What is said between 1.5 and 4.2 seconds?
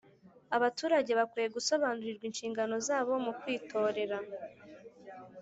gusobanurirwa inshingano zabo mu kwitorera